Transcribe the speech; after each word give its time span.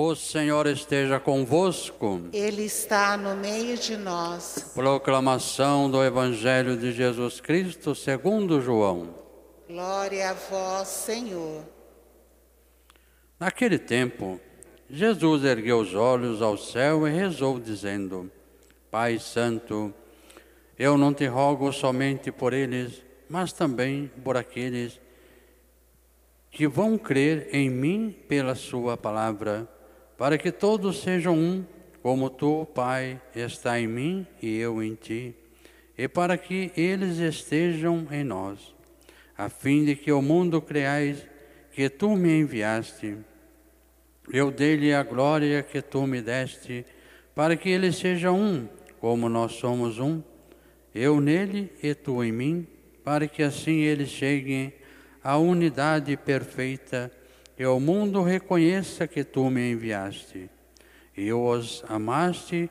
O 0.00 0.14
Senhor 0.14 0.68
esteja 0.68 1.18
convosco. 1.18 2.20
Ele 2.32 2.62
está 2.62 3.16
no 3.16 3.34
meio 3.34 3.76
de 3.76 3.96
nós. 3.96 4.70
Proclamação 4.72 5.90
do 5.90 6.04
Evangelho 6.04 6.76
de 6.76 6.92
Jesus 6.92 7.40
Cristo 7.40 7.96
segundo 7.96 8.60
João. 8.60 9.12
Glória 9.66 10.30
a 10.30 10.34
vós, 10.34 10.86
Senhor. 10.86 11.64
Naquele 13.40 13.76
tempo, 13.76 14.40
Jesus 14.88 15.42
ergueu 15.42 15.80
os 15.80 15.92
olhos 15.96 16.42
ao 16.42 16.56
céu 16.56 17.08
e 17.08 17.10
rezou, 17.10 17.58
dizendo: 17.58 18.30
Pai 18.92 19.18
Santo, 19.18 19.92
eu 20.78 20.96
não 20.96 21.12
te 21.12 21.26
rogo 21.26 21.72
somente 21.72 22.30
por 22.30 22.52
eles, 22.52 23.02
mas 23.28 23.52
também 23.52 24.08
por 24.22 24.36
aqueles 24.36 25.00
que 26.52 26.68
vão 26.68 26.96
crer 26.96 27.48
em 27.52 27.68
mim 27.68 28.16
pela 28.28 28.54
Sua 28.54 28.96
palavra, 28.96 29.68
para 30.18 30.36
que 30.36 30.50
todos 30.50 31.00
sejam 31.00 31.38
um, 31.38 31.64
como 32.02 32.28
tu, 32.28 32.66
Pai, 32.74 33.22
está 33.34 33.78
em 33.78 33.86
mim 33.86 34.26
e 34.42 34.58
eu 34.58 34.82
em 34.82 34.96
ti, 34.96 35.32
e 35.96 36.08
para 36.08 36.36
que 36.36 36.72
eles 36.76 37.18
estejam 37.18 38.04
em 38.10 38.24
nós, 38.24 38.74
a 39.36 39.48
fim 39.48 39.84
de 39.84 39.94
que 39.94 40.10
o 40.10 40.20
mundo 40.20 40.60
creais 40.60 41.24
que 41.72 41.88
tu 41.88 42.16
me 42.16 42.40
enviaste. 42.40 43.16
Eu 44.30 44.50
dei-lhe 44.50 44.92
a 44.92 45.04
glória 45.04 45.62
que 45.62 45.80
tu 45.80 46.04
me 46.04 46.20
deste, 46.20 46.84
para 47.32 47.56
que 47.56 47.68
ele 47.68 47.92
seja 47.92 48.32
um, 48.32 48.68
como 49.00 49.28
nós 49.28 49.52
somos 49.52 50.00
um, 50.00 50.20
eu 50.92 51.20
nele 51.20 51.70
e 51.80 51.94
tu 51.94 52.24
em 52.24 52.32
mim, 52.32 52.66
para 53.04 53.28
que 53.28 53.40
assim 53.40 53.82
eles 53.82 54.08
cheguem 54.08 54.72
à 55.22 55.38
unidade 55.38 56.16
perfeita 56.16 57.12
e 57.58 57.66
o 57.66 57.80
mundo 57.80 58.22
reconheça 58.22 59.08
que 59.08 59.24
tu 59.24 59.50
me 59.50 59.72
enviaste. 59.72 60.48
E 61.16 61.32
os 61.32 61.84
amaste 61.88 62.70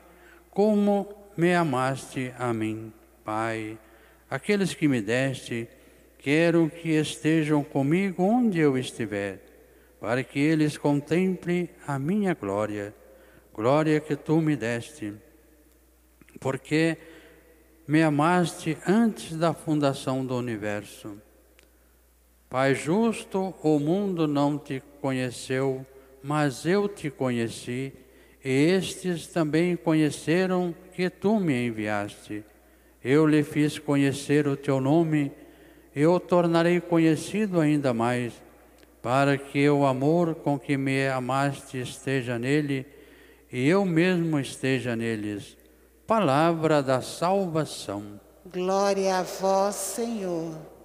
como 0.50 1.06
me 1.36 1.54
amaste 1.54 2.32
a 2.38 2.52
mim, 2.54 2.92
Pai. 3.22 3.78
Aqueles 4.30 4.74
que 4.74 4.88
me 4.88 5.02
deste, 5.02 5.68
quero 6.18 6.70
que 6.70 6.90
estejam 6.90 7.62
comigo 7.62 8.22
onde 8.22 8.58
eu 8.58 8.78
estiver, 8.78 9.44
para 10.00 10.24
que 10.24 10.38
eles 10.38 10.78
contemplem 10.78 11.68
a 11.86 11.98
minha 11.98 12.32
glória, 12.32 12.94
glória 13.54 14.00
que 14.00 14.16
tu 14.16 14.40
me 14.40 14.56
deste. 14.56 15.12
Porque 16.40 16.96
me 17.86 18.02
amaste 18.02 18.78
antes 18.86 19.36
da 19.36 19.52
fundação 19.52 20.24
do 20.24 20.36
universo. 20.36 21.20
Pai 22.50 22.74
justo, 22.74 23.54
o 23.62 23.78
mundo 23.78 24.26
não 24.26 24.56
te 24.56 24.82
conheceu, 25.00 25.84
mas 26.22 26.64
eu 26.64 26.88
te 26.88 27.10
conheci, 27.10 27.92
e 28.42 28.50
estes 28.50 29.26
também 29.26 29.76
conheceram 29.76 30.74
que 30.94 31.10
tu 31.10 31.38
me 31.38 31.66
enviaste. 31.66 32.42
Eu 33.04 33.26
lhe 33.26 33.42
fiz 33.42 33.78
conhecer 33.78 34.48
o 34.48 34.56
teu 34.56 34.80
nome, 34.80 35.30
e 35.94 36.06
o 36.06 36.18
tornarei 36.18 36.80
conhecido 36.80 37.60
ainda 37.60 37.92
mais, 37.92 38.32
para 39.02 39.36
que 39.36 39.68
o 39.68 39.84
amor 39.84 40.34
com 40.36 40.58
que 40.58 40.76
me 40.76 41.06
amaste 41.08 41.78
esteja 41.78 42.38
nele, 42.38 42.86
e 43.52 43.68
eu 43.68 43.84
mesmo 43.84 44.40
esteja 44.40 44.96
neles 44.96 45.58
palavra 46.08 46.82
da 46.82 47.02
salvação. 47.02 48.18
Glória 48.50 49.18
a 49.18 49.22
vós, 49.22 49.74
Senhor. 49.74 50.77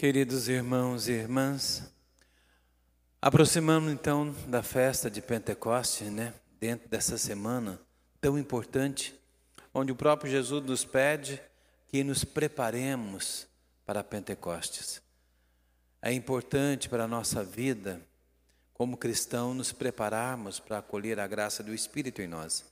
Queridos 0.00 0.48
irmãos 0.48 1.08
e 1.08 1.12
irmãs, 1.12 1.92
aproximando 3.20 3.90
então 3.90 4.34
da 4.48 4.62
festa 4.62 5.10
de 5.10 5.20
Pentecostes, 5.20 6.10
né? 6.10 6.32
Dentro 6.58 6.88
dessa 6.88 7.18
semana 7.18 7.78
tão 8.18 8.38
importante, 8.38 9.14
onde 9.74 9.92
o 9.92 9.94
próprio 9.94 10.30
Jesus 10.32 10.64
nos 10.64 10.86
pede 10.86 11.38
que 11.86 12.02
nos 12.02 12.24
preparemos 12.24 13.46
para 13.84 14.02
Pentecostes. 14.02 15.02
É 16.00 16.10
importante 16.10 16.88
para 16.88 17.04
a 17.04 17.06
nossa 17.06 17.44
vida, 17.44 18.00
como 18.72 18.96
cristão, 18.96 19.52
nos 19.52 19.70
prepararmos 19.70 20.58
para 20.58 20.78
acolher 20.78 21.20
a 21.20 21.26
graça 21.26 21.62
do 21.62 21.74
Espírito 21.74 22.22
em 22.22 22.26
nós. 22.26 22.64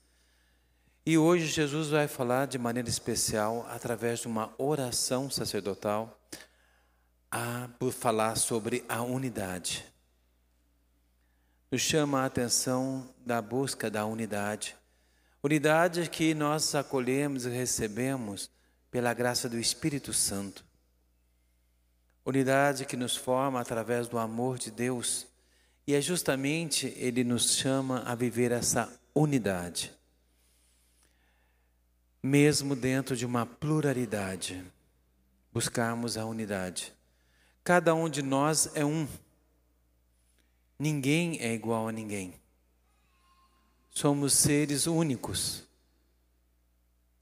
E 1.05 1.15
hoje 1.15 1.45
Jesus 1.45 1.89
vai 1.89 2.07
falar 2.07 2.47
de 2.47 2.57
maneira 2.57 2.89
especial, 2.89 3.67
através 3.69 4.21
de 4.21 4.27
uma 4.27 4.51
oração 4.57 5.29
sacerdotal, 5.29 6.18
a, 7.31 7.69
por 7.77 7.91
falar 7.91 8.35
sobre 8.35 8.83
a 8.87 9.01
unidade. 9.01 9.85
Nos 11.71 11.81
chama 11.81 12.21
a 12.21 12.25
atenção 12.25 13.07
da 13.25 13.41
busca 13.41 13.89
da 13.91 14.05
unidade. 14.05 14.75
Unidade 15.41 16.09
que 16.09 16.33
nós 16.33 16.73
acolhemos 16.73 17.45
e 17.45 17.49
recebemos 17.49 18.49
pela 18.89 19.13
graça 19.13 19.47
do 19.47 19.59
Espírito 19.59 20.11
Santo. 20.11 20.65
Unidade 22.25 22.85
que 22.85 22.97
nos 22.97 23.15
forma 23.15 23.61
através 23.61 24.07
do 24.07 24.17
amor 24.17 24.57
de 24.57 24.71
Deus. 24.71 25.27
E 25.85 25.93
é 25.93 26.01
justamente 26.01 26.93
Ele 26.97 27.23
nos 27.23 27.55
chama 27.55 28.03
a 28.05 28.15
viver 28.15 28.51
essa 28.51 28.91
unidade. 29.15 29.91
Mesmo 32.21 32.75
dentro 32.75 33.15
de 33.15 33.25
uma 33.25 33.45
pluralidade, 33.45 34.63
buscarmos 35.53 36.17
a 36.17 36.25
unidade. 36.25 36.93
Cada 37.69 37.93
um 37.93 38.09
de 38.09 38.23
nós 38.23 38.67
é 38.73 38.83
um. 38.83 39.07
Ninguém 40.79 41.37
é 41.39 41.53
igual 41.53 41.87
a 41.87 41.91
ninguém. 41.91 42.33
Somos 43.91 44.33
seres 44.33 44.87
únicos. 44.87 45.67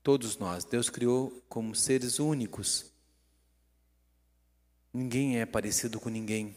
Todos 0.02 0.38
nós. 0.38 0.64
Deus 0.64 0.90
criou 0.90 1.44
como 1.50 1.76
seres 1.76 2.18
únicos. 2.18 2.90
Ninguém 4.94 5.38
é 5.38 5.46
parecido 5.46 6.00
com 6.00 6.08
ninguém. 6.08 6.56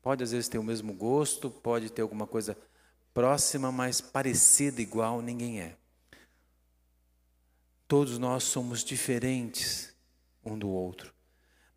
Pode 0.00 0.24
às 0.24 0.32
vezes 0.32 0.48
ter 0.48 0.56
o 0.56 0.64
mesmo 0.64 0.94
gosto, 0.94 1.50
pode 1.50 1.90
ter 1.90 2.00
alguma 2.00 2.26
coisa 2.26 2.56
próxima, 3.12 3.70
mas 3.70 4.00
parecida, 4.00 4.80
igual, 4.80 5.20
ninguém 5.20 5.60
é. 5.60 5.76
Todos 7.86 8.16
nós 8.16 8.44
somos 8.44 8.82
diferentes 8.82 9.94
um 10.42 10.58
do 10.58 10.70
outro. 10.70 11.15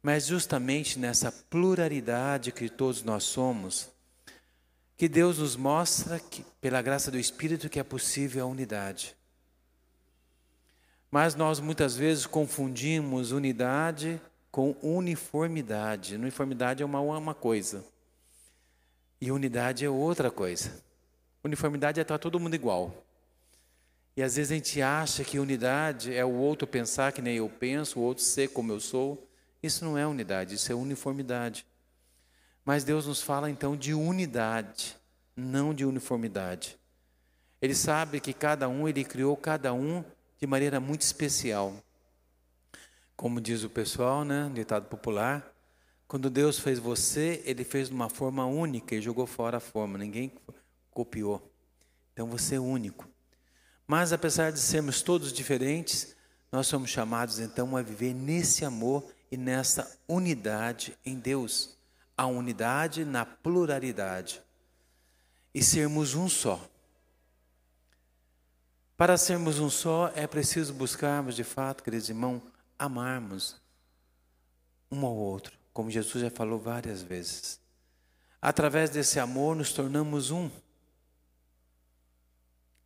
Mas 0.01 0.27
justamente 0.27 0.97
nessa 0.97 1.31
pluralidade 1.31 2.51
que 2.51 2.69
todos 2.69 3.03
nós 3.03 3.23
somos, 3.23 3.89
que 4.95 5.07
Deus 5.07 5.39
nos 5.39 5.55
mostra 5.55 6.19
que, 6.19 6.43
pela 6.61 6.81
graça 6.81 7.11
do 7.11 7.17
Espírito, 7.17 7.69
que 7.69 7.79
é 7.79 7.83
possível 7.83 8.45
a 8.45 8.47
unidade. 8.47 9.15
Mas 11.11 11.35
nós 11.35 11.59
muitas 11.59 11.95
vezes 11.95 12.25
confundimos 12.25 13.31
unidade 13.31 14.21
com 14.51 14.75
uniformidade. 14.81 16.15
Uniformidade 16.15 16.83
é 16.83 16.85
uma, 16.85 16.99
uma 16.99 17.33
coisa 17.33 17.83
e 19.21 19.31
unidade 19.31 19.83
é 19.83 19.89
outra 19.89 20.31
coisa. 20.31 20.71
Uniformidade 21.43 21.99
é 21.99 22.03
estar 22.03 22.17
todo 22.17 22.39
mundo 22.39 22.55
igual. 22.55 23.05
E 24.15 24.23
às 24.23 24.35
vezes 24.35 24.51
a 24.51 24.55
gente 24.55 24.81
acha 24.81 25.23
que 25.23 25.39
unidade 25.39 26.13
é 26.13 26.23
o 26.23 26.33
outro 26.33 26.67
pensar 26.67 27.11
que 27.11 27.21
nem 27.21 27.37
eu 27.37 27.49
penso, 27.49 27.99
o 27.99 28.03
outro 28.03 28.23
ser 28.23 28.49
como 28.49 28.71
eu 28.71 28.79
sou. 28.79 29.28
Isso 29.61 29.83
não 29.83 29.97
é 29.97 30.07
unidade, 30.07 30.55
isso 30.55 30.71
é 30.71 30.75
uniformidade. 30.75 31.65
Mas 32.63 32.83
Deus 32.83 33.05
nos 33.07 33.21
fala 33.21 33.49
então 33.49 33.75
de 33.75 33.93
unidade, 33.93 34.95
não 35.35 35.73
de 35.73 35.85
uniformidade. 35.85 36.77
Ele 37.61 37.75
sabe 37.75 38.19
que 38.19 38.33
cada 38.33 38.69
um, 38.69 38.87
ele 38.87 39.03
criou 39.03 39.35
cada 39.35 39.73
um 39.73 40.03
de 40.39 40.47
maneira 40.47 40.79
muito 40.79 41.01
especial. 41.01 41.73
Como 43.15 43.41
diz 43.41 43.63
o 43.63 43.69
pessoal, 43.69 44.23
né, 44.23 44.49
ditado 44.53 44.85
popular, 44.85 45.53
quando 46.09 46.27
Deus 46.27 46.57
fez 46.57 46.79
você, 46.79 47.39
Ele 47.45 47.63
fez 47.63 47.87
de 47.87 47.93
uma 47.93 48.09
forma 48.09 48.43
única 48.43 48.95
e 48.95 49.01
jogou 49.01 49.27
fora 49.27 49.57
a 49.57 49.59
forma, 49.59 49.95
ninguém 49.95 50.31
copiou. 50.89 51.51
Então 52.11 52.25
você 52.25 52.55
é 52.55 52.59
único. 52.59 53.07
Mas 53.85 54.11
apesar 54.11 54.51
de 54.51 54.59
sermos 54.59 55.03
todos 55.03 55.31
diferentes, 55.31 56.15
nós 56.51 56.65
somos 56.65 56.89
chamados 56.89 57.37
então 57.37 57.77
a 57.77 57.83
viver 57.83 58.15
nesse 58.15 58.65
amor 58.65 59.03
e 59.31 59.37
nessa 59.37 59.97
unidade 60.07 60.97
em 61.05 61.19
Deus. 61.19 61.77
A 62.17 62.25
unidade 62.25 63.05
na 63.05 63.25
pluralidade. 63.25 64.41
E 65.53 65.63
sermos 65.63 66.15
um 66.15 66.27
só. 66.27 66.69
Para 68.97 69.17
sermos 69.17 69.59
um 69.59 69.69
só, 69.69 70.11
é 70.13 70.27
preciso 70.27 70.73
buscarmos 70.73 71.35
de 71.35 71.43
fato, 71.43 71.83
queridos 71.83 72.09
irmãos, 72.09 72.41
amarmos 72.77 73.55
um 74.91 75.05
ao 75.05 75.15
outro, 75.15 75.57
como 75.71 75.89
Jesus 75.89 76.21
já 76.21 76.29
falou 76.29 76.59
várias 76.59 77.01
vezes. 77.01 77.61
Através 78.41 78.89
desse 78.89 79.19
amor, 79.19 79.55
nos 79.55 79.71
tornamos 79.71 80.31
um. 80.31 80.49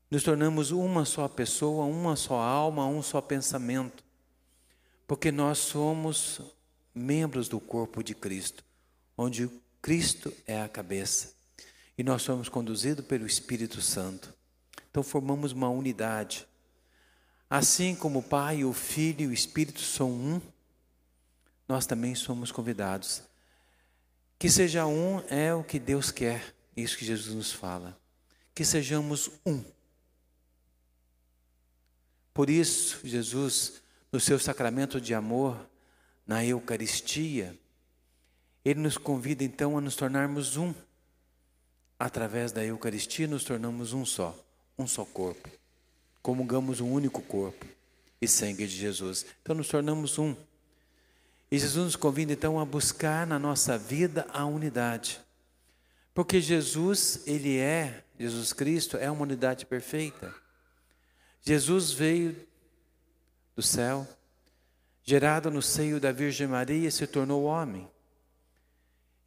Nos 0.09 0.23
tornamos 0.23 0.69
uma 0.69 1.05
só 1.05 1.27
pessoa, 1.27 1.85
uma 1.85 2.15
só 2.15 2.35
alma, 2.35 2.85
um 2.85 3.01
só 3.01 3.19
pensamento. 3.19 4.02
Porque 5.07 5.31
nós 5.31 5.57
somos 5.59 6.41
membros 6.93 7.47
do 7.47 7.59
corpo 7.59 8.03
de 8.03 8.15
Cristo, 8.15 8.63
onde 9.17 9.49
Cristo 9.81 10.33
é 10.47 10.61
a 10.61 10.69
cabeça. 10.69 11.33
E 11.97 12.03
nós 12.03 12.21
somos 12.21 12.49
conduzidos 12.49 13.05
pelo 13.05 13.27
Espírito 13.27 13.81
Santo. 13.81 14.33
Então 14.89 15.03
formamos 15.03 15.51
uma 15.51 15.69
unidade. 15.69 16.47
Assim 17.49 17.95
como 17.95 18.19
o 18.19 18.23
Pai, 18.23 18.63
o 18.63 18.73
Filho 18.73 19.21
e 19.21 19.27
o 19.27 19.33
Espírito 19.33 19.81
são 19.81 20.11
um, 20.11 20.41
nós 21.67 21.85
também 21.85 22.15
somos 22.15 22.51
convidados. 22.51 23.21
Que 24.39 24.49
seja 24.49 24.85
um 24.85 25.19
é 25.29 25.53
o 25.53 25.63
que 25.63 25.79
Deus 25.79 26.11
quer, 26.11 26.55
isso 26.75 26.97
que 26.97 27.05
Jesus 27.05 27.35
nos 27.35 27.51
fala. 27.51 27.95
Que 28.55 28.65
sejamos 28.65 29.29
um. 29.45 29.63
Por 32.33 32.49
isso, 32.49 32.99
Jesus, 33.03 33.82
no 34.13 34.19
seu 34.19 34.37
sacramento 34.37 35.01
de 35.01 35.11
amor, 35.15 35.57
na 36.25 36.45
Eucaristia, 36.45 37.57
ele 38.63 38.79
nos 38.79 38.95
convida 38.95 39.43
então 39.43 39.75
a 39.75 39.81
nos 39.81 39.95
tornarmos 39.95 40.55
um. 40.55 40.71
Através 41.99 42.51
da 42.51 42.63
Eucaristia, 42.63 43.27
nos 43.27 43.43
tornamos 43.43 43.91
um 43.91 44.05
só, 44.05 44.39
um 44.77 44.85
só 44.85 45.03
corpo. 45.03 45.49
Comungamos 46.21 46.79
um 46.79 46.91
único 46.91 47.23
corpo 47.23 47.65
e 48.21 48.27
sangue 48.27 48.67
de 48.67 48.75
Jesus. 48.75 49.25
Então, 49.41 49.55
nos 49.55 49.67
tornamos 49.67 50.19
um. 50.19 50.35
E 51.49 51.57
Jesus 51.57 51.83
nos 51.83 51.95
convida 51.95 52.33
então 52.33 52.59
a 52.59 52.65
buscar 52.65 53.25
na 53.25 53.39
nossa 53.39 53.79
vida 53.79 54.27
a 54.31 54.45
unidade. 54.45 55.19
Porque 56.13 56.39
Jesus, 56.39 57.23
ele 57.25 57.57
é, 57.57 58.03
Jesus 58.19 58.53
Cristo 58.53 58.95
é 58.95 59.09
uma 59.09 59.23
unidade 59.23 59.65
perfeita. 59.65 60.31
Jesus 61.41 61.91
veio 61.91 62.52
do 63.55 63.61
céu, 63.61 64.07
gerado 65.03 65.51
no 65.51 65.61
seio 65.61 65.99
da 65.99 66.11
Virgem 66.11 66.47
Maria, 66.47 66.89
se 66.89 67.05
tornou 67.05 67.43
homem. 67.43 67.89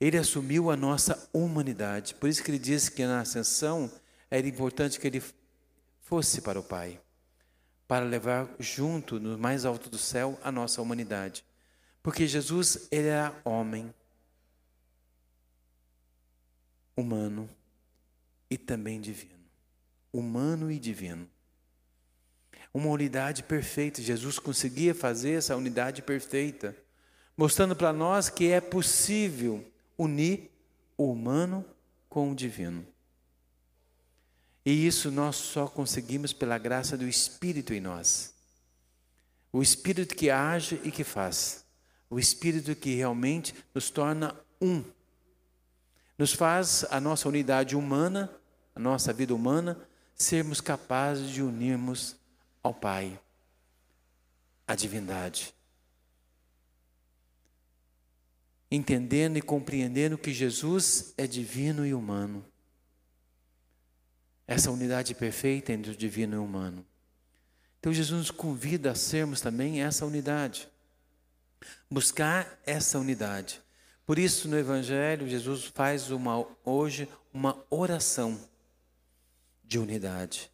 Ele 0.01 0.19
assumiu 0.19 0.71
a 0.71 0.77
nossa 0.77 1.29
humanidade. 1.33 2.15
Por 2.15 2.29
isso 2.29 2.43
que 2.43 2.51
ele 2.51 2.59
disse 2.59 2.91
que 2.91 3.05
na 3.07 3.21
ascensão 3.21 3.91
era 4.31 4.47
importante 4.47 4.99
que 4.99 5.07
ele 5.07 5.23
fosse 6.01 6.41
para 6.41 6.61
o 6.61 6.63
Pai, 6.63 7.01
para 7.89 8.05
levar 8.05 8.49
junto, 8.59 9.19
no 9.19 9.39
mais 9.39 9.65
alto 9.65 9.89
do 9.89 9.99
céu, 9.99 10.39
a 10.43 10.53
nossa 10.53 10.83
humanidade. 10.83 11.45
Porque 12.03 12.27
Jesus, 12.27 12.89
ele 12.91 13.09
era 13.09 13.35
homem, 13.45 13.93
humano 16.97 17.49
e 18.51 18.57
também 18.57 19.01
divino. 19.01 19.35
Humano 20.13 20.71
e 20.71 20.79
divino. 20.79 21.29
Uma 22.73 22.89
unidade 22.89 23.43
perfeita. 23.43 24.03
Jesus 24.03 24.39
conseguia 24.39 24.95
fazer 24.95 25.33
essa 25.33 25.57
unidade 25.57 26.03
perfeita, 26.03 26.77
mostrando 27.37 27.75
para 27.75 27.93
nós 27.93 28.29
que 28.29 28.51
é 28.51 28.61
possível 28.61 29.65
unir 29.97 30.51
o 30.97 31.11
humano 31.11 31.65
com 32.09 32.31
o 32.31 32.35
divino. 32.35 32.87
E 34.65 34.87
isso 34.87 35.11
nós 35.11 35.37
só 35.37 35.69
conseguimos 35.69 36.33
pela 36.33 36.59
graça 36.59 36.97
do 36.97 37.07
Espírito 37.07 37.73
em 37.73 37.81
nós. 37.81 38.35
O 39.53 39.63
Espírito 39.63 40.15
que 40.15 40.29
age 40.29 40.81
e 40.83 40.91
que 40.91 41.05
faz. 41.05 41.65
O 42.11 42.19
Espírito 42.19 42.75
que 42.75 42.95
realmente 42.95 43.55
nos 43.73 43.91
torna 43.91 44.35
um. 44.61 44.85
Nos 46.19 46.33
faz 46.33 46.85
a 46.91 47.01
nossa 47.01 47.29
unidade 47.29 47.77
humana, 47.77 48.31
a 48.75 48.81
nossa 48.81 49.13
vida 49.13 49.35
humana, 49.35 49.79
sermos 50.15 50.61
capazes 50.61 51.31
de 51.31 51.43
unirmos 51.43 52.17
ao 52.67 52.75
Pai, 52.75 53.19
a 54.67 54.75
divindade. 54.75 55.57
entendendo 58.71 59.37
e 59.37 59.43
compreendendo 59.43 60.19
que 60.19 60.33
Jesus 60.33 61.15
é 61.17 61.27
divino 61.27 61.87
e 61.87 61.95
humano. 61.95 62.45
Essa 64.47 64.71
unidade 64.71 65.15
perfeita 65.15 65.73
entre 65.73 65.93
o 65.93 65.97
divino 65.97 66.35
e 66.35 66.39
o 66.39 66.45
humano. 66.45 66.85
Então 67.79 67.93
Jesus 67.93 68.19
nos 68.19 68.31
convida 68.31 68.93
a 68.93 68.95
sermos 68.95 69.41
também 69.41 69.83
essa 69.83 70.05
unidade. 70.05 70.69
Buscar 71.91 72.59
essa 72.65 72.99
unidade. 72.99 73.63
Por 74.05 74.19
isso 74.19 74.49
no 74.49 74.59
evangelho 74.59 75.29
Jesus 75.29 75.65
faz 75.65 76.11
uma 76.11 76.47
hoje 76.65 77.09
uma 77.33 77.65
oração 77.71 78.39
de 79.65 79.79
unidade. 79.79 80.51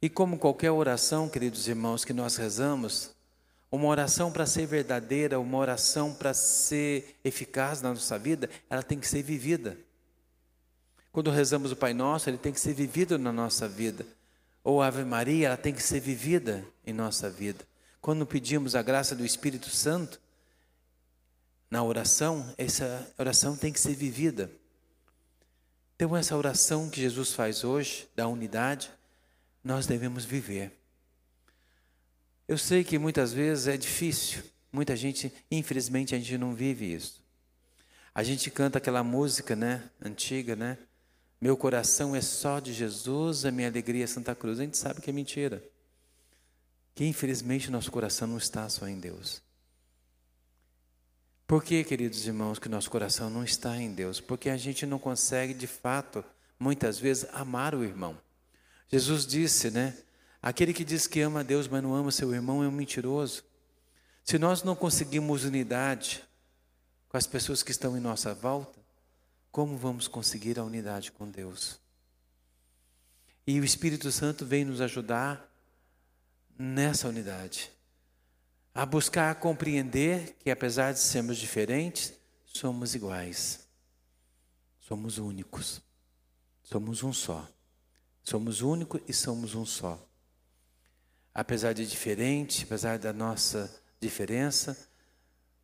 E 0.00 0.08
como 0.08 0.38
qualquer 0.38 0.70
oração, 0.70 1.28
queridos 1.28 1.66
irmãos, 1.66 2.04
que 2.04 2.12
nós 2.12 2.36
rezamos, 2.36 3.10
uma 3.70 3.86
oração 3.88 4.32
para 4.32 4.46
ser 4.46 4.66
verdadeira, 4.66 5.40
uma 5.40 5.58
oração 5.58 6.14
para 6.14 6.32
ser 6.32 7.16
eficaz 7.24 7.82
na 7.82 7.90
nossa 7.90 8.18
vida, 8.18 8.48
ela 8.70 8.82
tem 8.82 8.98
que 8.98 9.08
ser 9.08 9.22
vivida. 9.22 9.76
Quando 11.10 11.30
rezamos 11.30 11.72
o 11.72 11.76
Pai 11.76 11.92
Nosso, 11.92 12.30
ele 12.30 12.38
tem 12.38 12.52
que 12.52 12.60
ser 12.60 12.72
vivido 12.74 13.18
na 13.18 13.32
nossa 13.32 13.68
vida. 13.68 14.06
Ou 14.62 14.80
a 14.80 14.86
Ave 14.86 15.04
Maria, 15.04 15.48
ela 15.48 15.56
tem 15.56 15.74
que 15.74 15.82
ser 15.82 16.00
vivida 16.00 16.64
em 16.86 16.92
nossa 16.92 17.28
vida. 17.28 17.66
Quando 18.00 18.24
pedimos 18.24 18.74
a 18.74 18.82
graça 18.82 19.16
do 19.16 19.24
Espírito 19.24 19.68
Santo, 19.68 20.20
na 21.70 21.82
oração, 21.82 22.54
essa 22.56 23.06
oração 23.18 23.56
tem 23.56 23.72
que 23.72 23.80
ser 23.80 23.94
vivida. 23.94 24.50
Então, 25.96 26.16
essa 26.16 26.36
oração 26.36 26.88
que 26.88 27.00
Jesus 27.00 27.32
faz 27.32 27.64
hoje, 27.64 28.08
da 28.14 28.28
unidade, 28.28 28.90
nós 29.68 29.86
devemos 29.86 30.24
viver. 30.24 30.72
Eu 32.48 32.56
sei 32.56 32.82
que 32.82 32.98
muitas 32.98 33.34
vezes 33.34 33.68
é 33.68 33.76
difícil, 33.76 34.42
muita 34.72 34.96
gente, 34.96 35.30
infelizmente, 35.50 36.14
a 36.14 36.18
gente 36.18 36.38
não 36.38 36.54
vive 36.54 36.90
isso. 36.90 37.22
A 38.14 38.22
gente 38.22 38.50
canta 38.50 38.78
aquela 38.78 39.04
música, 39.04 39.54
né, 39.54 39.90
antiga, 40.00 40.56
né? 40.56 40.78
Meu 41.38 41.54
coração 41.54 42.16
é 42.16 42.22
só 42.22 42.58
de 42.60 42.72
Jesus, 42.72 43.44
a 43.44 43.50
minha 43.50 43.68
alegria 43.68 44.04
é 44.04 44.06
Santa 44.06 44.34
Cruz. 44.34 44.58
A 44.58 44.62
gente 44.62 44.78
sabe 44.78 45.02
que 45.02 45.10
é 45.10 45.12
mentira. 45.12 45.62
Que 46.94 47.04
infelizmente 47.04 47.70
nosso 47.70 47.92
coração 47.92 48.26
não 48.26 48.38
está 48.38 48.66
só 48.70 48.88
em 48.88 48.98
Deus. 48.98 49.42
Por 51.46 51.62
que, 51.62 51.84
queridos 51.84 52.26
irmãos, 52.26 52.58
que 52.58 52.70
nosso 52.70 52.90
coração 52.90 53.28
não 53.28 53.44
está 53.44 53.76
em 53.76 53.92
Deus? 53.92 54.18
Porque 54.18 54.48
a 54.48 54.56
gente 54.56 54.86
não 54.86 54.98
consegue, 54.98 55.52
de 55.52 55.66
fato, 55.66 56.24
muitas 56.58 56.98
vezes, 56.98 57.26
amar 57.34 57.74
o 57.74 57.84
irmão. 57.84 58.18
Jesus 58.90 59.26
disse, 59.26 59.70
né? 59.70 59.96
Aquele 60.40 60.72
que 60.72 60.84
diz 60.84 61.06
que 61.06 61.20
ama 61.20 61.40
a 61.40 61.42
Deus, 61.42 61.68
mas 61.68 61.82
não 61.82 61.94
ama 61.94 62.10
seu 62.10 62.32
irmão, 62.32 62.62
é 62.62 62.68
um 62.68 62.72
mentiroso. 62.72 63.44
Se 64.24 64.38
nós 64.38 64.62
não 64.62 64.76
conseguimos 64.76 65.44
unidade 65.44 66.24
com 67.08 67.16
as 67.16 67.26
pessoas 67.26 67.62
que 67.62 67.70
estão 67.70 67.96
em 67.96 68.00
nossa 68.00 68.34
volta, 68.34 68.78
como 69.50 69.76
vamos 69.76 70.06
conseguir 70.06 70.58
a 70.58 70.64
unidade 70.64 71.10
com 71.10 71.28
Deus? 71.28 71.80
E 73.46 73.58
o 73.60 73.64
Espírito 73.64 74.12
Santo 74.12 74.44
vem 74.44 74.64
nos 74.64 74.80
ajudar 74.80 75.50
nessa 76.58 77.08
unidade, 77.08 77.70
a 78.74 78.84
buscar 78.84 79.34
compreender 79.36 80.36
que 80.40 80.50
apesar 80.50 80.92
de 80.92 80.98
sermos 80.98 81.38
diferentes, 81.38 82.12
somos 82.44 82.94
iguais, 82.94 83.66
somos 84.80 85.18
únicos, 85.18 85.80
somos 86.62 87.02
um 87.02 87.12
só, 87.12 87.48
somos 88.28 88.60
únicos 88.60 89.00
e 89.08 89.12
somos 89.12 89.54
um 89.54 89.66
só 89.66 90.08
apesar 91.38 91.72
de 91.72 91.86
diferente, 91.86 92.64
apesar 92.64 92.98
da 92.98 93.12
nossa 93.12 93.72
diferença, 94.00 94.76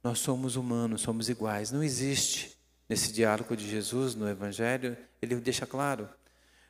nós 0.04 0.20
somos 0.20 0.54
humanos, 0.54 1.00
somos 1.00 1.28
iguais. 1.28 1.72
Não 1.72 1.82
existe 1.82 2.56
nesse 2.88 3.12
diálogo 3.12 3.56
de 3.56 3.68
Jesus 3.68 4.14
no 4.14 4.28
Evangelho, 4.28 4.96
ele 5.20 5.34
deixa 5.34 5.66
claro. 5.66 6.08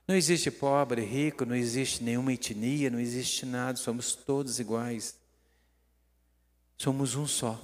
Não 0.09 0.15
existe 0.15 0.51
pobre, 0.51 1.05
rico, 1.05 1.45
não 1.45 1.55
existe 1.55 2.03
nenhuma 2.03 2.33
etnia, 2.33 2.89
não 2.89 2.99
existe 2.99 3.45
nada, 3.45 3.77
somos 3.77 4.15
todos 4.15 4.59
iguais. 4.59 5.19
Somos 6.79 7.15
um 7.15 7.27
só. 7.27 7.63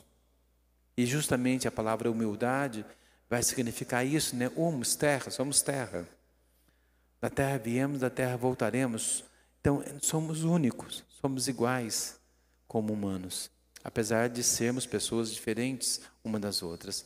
E 0.95 1.07
justamente 1.07 1.67
a 1.67 1.73
palavra 1.73 2.11
humildade 2.11 2.85
vai 3.31 3.43
significar 3.43 4.07
isso, 4.07 4.37
né? 4.37 4.51
Humus, 4.55 4.95
terra, 4.95 5.31
somos 5.31 5.63
terra. 5.63 6.07
Da 7.21 7.29
terra 7.29 7.59
viemos, 7.59 8.01
da 8.01 8.09
terra 8.09 8.37
voltaremos. 8.37 9.25
Então, 9.61 9.85
somos 10.01 10.43
únicos, 10.43 11.05
somos 11.21 11.49
iguais 11.49 12.19
como 12.67 12.93
humanos, 12.93 13.51
apesar 13.85 14.29
de 14.29 14.43
sermos 14.43 14.87
pessoas 14.87 15.31
diferentes 15.31 16.01
uma 16.25 16.41
das 16.41 16.63
outras. 16.63 17.05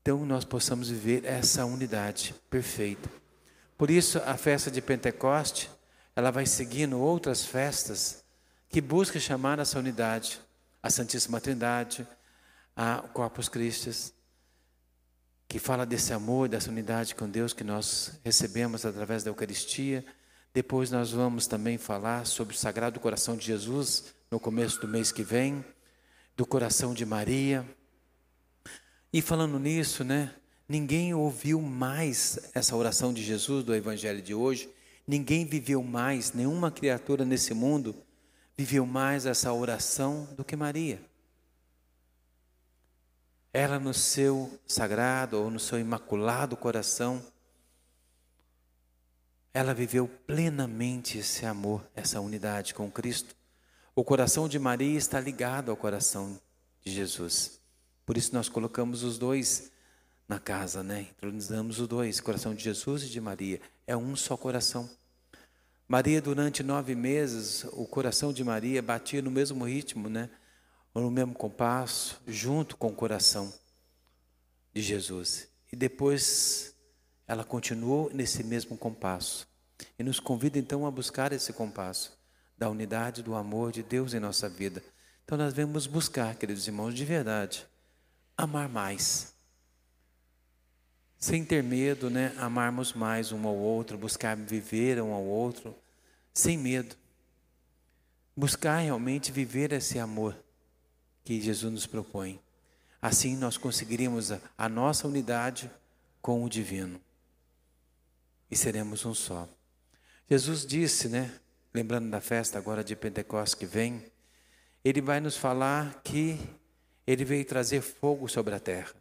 Então, 0.00 0.24
nós 0.24 0.44
possamos 0.44 0.88
viver 0.88 1.24
essa 1.24 1.66
unidade 1.66 2.34
perfeita. 2.48 3.10
Por 3.76 3.90
isso, 3.90 4.18
a 4.24 4.36
festa 4.36 4.70
de 4.70 4.80
Pentecoste, 4.80 5.68
ela 6.14 6.30
vai 6.30 6.46
seguindo 6.46 6.98
outras 6.98 7.44
festas 7.44 8.24
que 8.70 8.80
buscam 8.80 9.20
chamar 9.20 9.58
essa 9.58 9.78
unidade, 9.78 10.40
a 10.82 10.88
Santíssima 10.88 11.40
Trindade, 11.40 12.06
a 12.74 13.02
Corpus 13.12 13.48
Christi, 13.48 14.14
que 15.48 15.58
fala 15.58 15.86
desse 15.86 16.12
amor, 16.12 16.48
dessa 16.48 16.70
unidade 16.70 17.14
com 17.14 17.28
Deus 17.28 17.52
que 17.52 17.64
nós 17.64 18.18
recebemos 18.24 18.84
através 18.84 19.22
da 19.22 19.30
Eucaristia, 19.30 20.04
Depois 20.56 20.90
nós 20.90 21.12
vamos 21.12 21.46
também 21.46 21.76
falar 21.76 22.24
sobre 22.24 22.54
o 22.54 22.58
Sagrado 22.58 22.98
Coração 22.98 23.36
de 23.36 23.44
Jesus 23.44 24.14
no 24.30 24.40
começo 24.40 24.80
do 24.80 24.88
mês 24.88 25.12
que 25.12 25.22
vem, 25.22 25.62
do 26.34 26.46
coração 26.46 26.94
de 26.94 27.04
Maria. 27.04 27.62
E 29.12 29.20
falando 29.20 29.58
nisso, 29.58 30.02
né? 30.02 30.32
Ninguém 30.66 31.12
ouviu 31.12 31.60
mais 31.60 32.38
essa 32.54 32.74
oração 32.74 33.12
de 33.12 33.22
Jesus 33.22 33.64
do 33.64 33.74
Evangelho 33.74 34.22
de 34.22 34.32
hoje. 34.32 34.70
Ninguém 35.06 35.44
viveu 35.44 35.82
mais, 35.82 36.32
nenhuma 36.32 36.70
criatura 36.70 37.22
nesse 37.22 37.52
mundo 37.52 37.94
viveu 38.56 38.86
mais 38.86 39.26
essa 39.26 39.52
oração 39.52 40.26
do 40.38 40.42
que 40.42 40.56
Maria. 40.56 40.98
Ela, 43.58 43.78
no 43.78 43.94
seu 43.94 44.60
sagrado 44.66 45.38
ou 45.38 45.50
no 45.50 45.58
seu 45.58 45.78
imaculado 45.78 46.58
coração, 46.58 47.24
ela 49.54 49.72
viveu 49.72 50.06
plenamente 50.26 51.16
esse 51.16 51.46
amor, 51.46 51.82
essa 51.94 52.20
unidade 52.20 52.74
com 52.74 52.90
Cristo. 52.90 53.34
O 53.94 54.04
coração 54.04 54.46
de 54.46 54.58
Maria 54.58 54.98
está 54.98 55.18
ligado 55.18 55.70
ao 55.70 55.76
coração 55.78 56.38
de 56.84 56.92
Jesus. 56.92 57.58
Por 58.04 58.18
isso 58.18 58.34
nós 58.34 58.46
colocamos 58.46 59.02
os 59.02 59.16
dois 59.16 59.72
na 60.28 60.38
casa, 60.38 60.82
né? 60.82 61.06
Introduzamos 61.16 61.80
os 61.80 61.88
dois, 61.88 62.20
coração 62.20 62.54
de 62.54 62.62
Jesus 62.62 63.04
e 63.04 63.08
de 63.08 63.22
Maria. 63.22 63.58
É 63.86 63.96
um 63.96 64.14
só 64.14 64.36
coração. 64.36 64.86
Maria, 65.88 66.20
durante 66.20 66.62
nove 66.62 66.94
meses, 66.94 67.64
o 67.72 67.86
coração 67.86 68.34
de 68.34 68.44
Maria 68.44 68.82
batia 68.82 69.22
no 69.22 69.30
mesmo 69.30 69.64
ritmo, 69.64 70.10
né? 70.10 70.28
No 71.00 71.10
mesmo 71.10 71.34
compasso, 71.34 72.22
junto 72.26 72.74
com 72.74 72.88
o 72.88 72.94
coração 72.94 73.52
de 74.72 74.80
Jesus. 74.80 75.46
E 75.70 75.76
depois 75.76 76.74
ela 77.26 77.44
continuou 77.44 78.10
nesse 78.14 78.42
mesmo 78.42 78.78
compasso. 78.78 79.46
E 79.98 80.02
nos 80.02 80.18
convida 80.18 80.58
então 80.58 80.86
a 80.86 80.90
buscar 80.90 81.32
esse 81.32 81.52
compasso 81.52 82.18
da 82.56 82.70
unidade, 82.70 83.22
do 83.22 83.34
amor 83.34 83.72
de 83.72 83.82
Deus 83.82 84.14
em 84.14 84.20
nossa 84.20 84.48
vida. 84.48 84.82
Então 85.22 85.36
nós 85.36 85.52
devemos 85.52 85.86
buscar, 85.86 86.34
queridos 86.34 86.66
irmãos, 86.66 86.94
de 86.94 87.04
verdade, 87.04 87.66
amar 88.34 88.66
mais. 88.66 89.34
Sem 91.18 91.44
ter 91.44 91.62
medo, 91.62 92.08
né? 92.08 92.34
Amarmos 92.38 92.94
mais 92.94 93.32
um 93.32 93.46
ao 93.46 93.54
outro, 93.56 93.98
buscar 93.98 94.34
viver 94.34 95.02
um 95.02 95.12
ao 95.12 95.24
outro, 95.24 95.76
sem 96.32 96.56
medo. 96.56 96.96
Buscar 98.34 98.78
realmente 98.78 99.30
viver 99.30 99.72
esse 99.72 99.98
amor 99.98 100.45
que 101.26 101.40
Jesus 101.40 101.72
nos 101.72 101.86
propõe. 101.86 102.40
Assim 103.02 103.36
nós 103.36 103.56
conseguiríamos 103.56 104.30
a, 104.30 104.40
a 104.56 104.68
nossa 104.68 105.08
unidade 105.08 105.68
com 106.22 106.44
o 106.44 106.48
divino 106.48 107.00
e 108.48 108.56
seremos 108.56 109.04
um 109.04 109.12
só. 109.12 109.48
Jesus 110.30 110.64
disse, 110.64 111.08
né, 111.08 111.32
lembrando 111.74 112.08
da 112.08 112.20
festa 112.20 112.58
agora 112.58 112.84
de 112.84 112.94
Pentecostes 112.94 113.54
que 113.54 113.66
vem, 113.66 114.06
ele 114.84 115.00
vai 115.00 115.18
nos 115.18 115.36
falar 115.36 116.00
que 116.04 116.38
ele 117.04 117.24
veio 117.24 117.44
trazer 117.44 117.80
fogo 117.80 118.28
sobre 118.28 118.54
a 118.54 118.60
terra. 118.60 118.94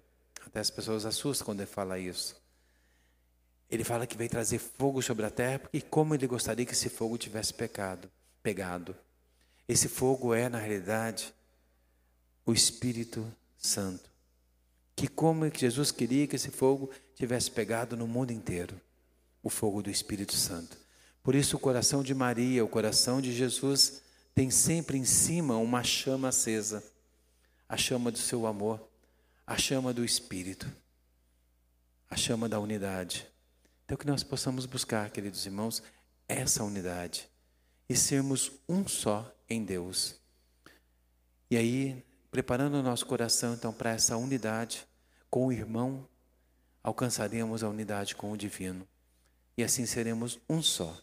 Até 0.44 0.60
as 0.60 0.72
pessoas 0.72 1.06
assustam 1.06 1.46
quando 1.46 1.60
ele 1.60 1.70
fala 1.70 2.00
isso. 2.00 2.42
Ele 3.70 3.84
fala 3.84 4.08
que 4.08 4.18
veio 4.18 4.32
trazer 4.32 4.58
fogo 4.58 5.00
sobre 5.00 5.28
a 5.28 5.30
terra 5.30 5.62
e 5.72 5.80
como 5.80 6.16
ele 6.16 6.26
gostaria 6.26 6.66
que 6.66 6.74
esse 6.74 6.90
fogo 6.90 7.20
tivesse 7.20 7.54
pecado, 7.54 8.10
pegado. 8.42 8.96
Esse 9.68 9.88
fogo 9.88 10.34
é, 10.34 10.50
na 10.50 10.58
realidade, 10.58 11.32
o 12.46 12.54
Espírito 12.54 13.26
Santo. 13.58 14.10
Que 14.96 15.08
como 15.08 15.50
Jesus 15.54 15.92
queria 15.92 16.28
que 16.28 16.36
esse 16.36 16.52
fogo 16.52 16.90
tivesse 17.16 17.52
pegado 17.52 17.98
no 17.98 18.08
mundo 18.08 18.32
inteiro 18.32 18.80
o 19.42 19.50
fogo 19.50 19.82
do 19.82 19.90
Espírito 19.90 20.36
Santo. 20.36 20.78
Por 21.22 21.36
isso, 21.36 21.58
o 21.58 21.60
coração 21.60 22.04
de 22.04 22.14
Maria, 22.14 22.64
o 22.64 22.68
coração 22.68 23.22
de 23.22 23.34
Jesus, 23.34 24.02
tem 24.34 24.50
sempre 24.50 24.98
em 24.98 25.06
cima 25.06 25.58
uma 25.58 25.84
chama 25.84 26.30
acesa 26.30 26.84
a 27.68 27.78
chama 27.78 28.12
do 28.12 28.18
seu 28.18 28.46
amor, 28.46 28.88
a 29.46 29.58
chama 29.58 29.94
do 29.94 30.06
Espírito, 30.06 30.72
a 32.10 32.16
chama 32.16 32.48
da 32.48 32.60
unidade. 32.60 33.28
Então, 33.84 33.98
que 33.98 34.08
nós 34.08 34.24
possamos 34.24 34.66
buscar, 34.66 35.10
queridos 35.10 35.46
irmãos, 35.46 35.82
essa 36.28 36.64
unidade 36.64 37.28
e 37.88 37.96
sermos 37.96 38.52
um 38.68 38.88
só 38.88 39.32
em 39.50 39.64
Deus. 39.64 40.16
E 41.50 41.58
aí, 41.58 42.04
preparando 42.36 42.74
o 42.74 42.84
nosso 42.84 43.06
coração, 43.06 43.54
então, 43.54 43.72
para 43.72 43.92
essa 43.92 44.18
unidade 44.18 44.86
com 45.30 45.48
o 45.48 45.54
irmão, 45.54 46.06
alcançaremos 46.84 47.64
a 47.64 47.70
unidade 47.70 48.14
com 48.14 48.30
o 48.30 48.36
divino 48.36 48.86
e 49.58 49.64
assim 49.64 49.86
seremos 49.86 50.38
um 50.50 50.62
só, 50.62 51.02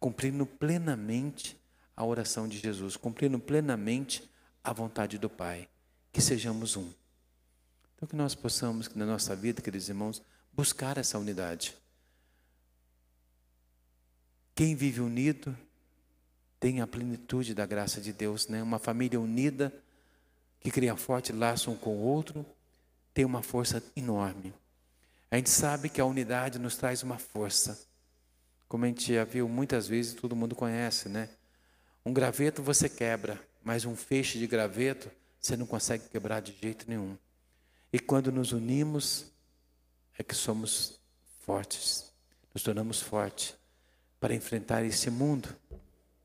cumprindo 0.00 0.46
plenamente 0.46 1.60
a 1.94 2.02
oração 2.06 2.48
de 2.48 2.56
Jesus, 2.56 2.96
cumprindo 2.96 3.38
plenamente 3.38 4.30
a 4.64 4.72
vontade 4.72 5.18
do 5.18 5.28
Pai, 5.28 5.68
que 6.10 6.22
sejamos 6.22 6.74
um. 6.74 6.90
Então, 7.94 8.08
que 8.08 8.16
nós 8.16 8.34
possamos, 8.34 8.88
na 8.94 9.04
nossa 9.04 9.36
vida, 9.36 9.60
queridos 9.60 9.90
irmãos, 9.90 10.22
buscar 10.54 10.96
essa 10.96 11.18
unidade. 11.18 11.76
Quem 14.54 14.74
vive 14.74 15.02
unido 15.02 15.54
tem 16.58 16.80
a 16.80 16.86
plenitude 16.86 17.54
da 17.54 17.66
graça 17.66 18.00
de 18.00 18.10
Deus, 18.10 18.48
né? 18.48 18.62
Uma 18.62 18.78
família 18.78 19.20
unida 19.20 19.70
que 20.66 20.70
cria 20.72 20.96
forte 20.96 21.32
laço 21.32 21.70
um 21.70 21.76
com 21.76 21.90
o 21.90 22.02
outro 22.02 22.44
tem 23.14 23.24
uma 23.24 23.40
força 23.40 23.80
enorme. 23.94 24.52
A 25.30 25.36
gente 25.36 25.48
sabe 25.48 25.88
que 25.88 26.00
a 26.00 26.04
unidade 26.04 26.58
nos 26.58 26.76
traz 26.76 27.04
uma 27.04 27.18
força. 27.18 27.86
Como 28.66 28.84
a 28.84 28.88
gente 28.88 29.14
já 29.14 29.22
viu 29.22 29.48
muitas 29.48 29.86
vezes, 29.86 30.14
todo 30.14 30.34
mundo 30.34 30.56
conhece, 30.56 31.08
né? 31.08 31.28
Um 32.04 32.12
graveto 32.12 32.64
você 32.64 32.88
quebra, 32.88 33.40
mas 33.62 33.84
um 33.84 33.94
feixe 33.94 34.40
de 34.40 34.46
graveto 34.48 35.08
você 35.40 35.56
não 35.56 35.66
consegue 35.66 36.08
quebrar 36.08 36.42
de 36.42 36.52
jeito 36.60 36.84
nenhum. 36.88 37.16
E 37.92 38.00
quando 38.00 38.32
nos 38.32 38.50
unimos, 38.50 39.26
é 40.18 40.24
que 40.24 40.34
somos 40.34 40.98
fortes, 41.42 42.12
nos 42.52 42.64
tornamos 42.64 43.00
fortes 43.00 43.54
para 44.18 44.34
enfrentar 44.34 44.82
esse 44.82 45.10
mundo 45.10 45.48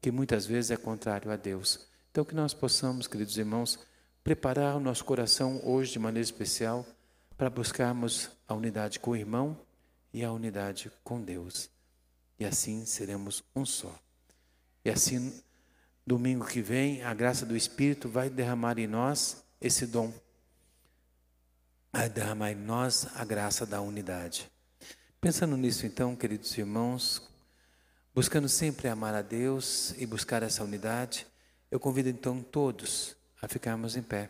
que 0.01 0.09
muitas 0.09 0.47
vezes 0.47 0.71
é 0.71 0.77
contrário 0.77 1.29
a 1.29 1.35
Deus. 1.35 1.87
Então, 2.09 2.25
que 2.25 2.33
nós 2.33 2.55
possamos, 2.55 3.05
queridos 3.05 3.37
irmãos, 3.37 3.77
preparar 4.23 4.75
o 4.75 4.79
nosso 4.79 5.03
coração 5.03 5.59
hoje 5.63 5.93
de 5.93 5.99
maneira 5.99 6.23
especial 6.23 6.85
para 7.37 7.49
buscarmos 7.49 8.29
a 8.47 8.53
unidade 8.53 8.99
com 8.99 9.11
o 9.11 9.15
irmão 9.15 9.57
e 10.13 10.23
a 10.23 10.31
unidade 10.31 10.91
com 11.03 11.21
Deus. 11.21 11.69
E 12.39 12.45
assim 12.45 12.85
seremos 12.85 13.43
um 13.55 13.65
só. 13.65 13.93
E 14.85 14.89
assim, 14.89 15.41
domingo 16.05 16.45
que 16.45 16.61
vem, 16.61 17.03
a 17.03 17.13
graça 17.13 17.45
do 17.45 17.55
Espírito 17.55 18.07
vai 18.07 18.29
derramar 18.29 18.77
em 18.77 18.87
nós 18.87 19.43
esse 19.59 19.87
dom. 19.87 20.13
Vai 21.91 22.09
derramar 22.09 22.51
em 22.51 22.55
nós 22.55 23.07
a 23.15 23.25
graça 23.25 23.65
da 23.65 23.81
unidade. 23.81 24.51
Pensando 25.19 25.57
nisso, 25.57 25.85
então, 25.85 26.15
queridos 26.15 26.55
irmãos, 26.57 27.21
buscando 28.13 28.49
sempre 28.49 28.87
amar 28.87 29.13
a 29.13 29.21
Deus 29.21 29.93
e 29.97 30.05
buscar 30.05 30.41
essa 30.41 30.63
unidade, 30.63 31.27
eu 31.69 31.79
convido 31.79 32.09
então 32.09 32.41
todos 32.41 33.15
a 33.41 33.47
ficarmos 33.47 33.95
em 33.95 34.03
pé. 34.03 34.29